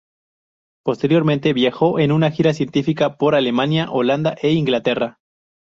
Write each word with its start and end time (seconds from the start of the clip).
Posteriormente 0.83 1.53
viajó 1.53 1.99
en 1.99 2.11
una 2.11 2.31
gira 2.31 2.55
científica 2.55 3.17
por 3.17 3.35
Alemania, 3.35 3.91
Holanda 3.91 4.35
e 4.41 4.49
Inglaterra. 4.51 5.19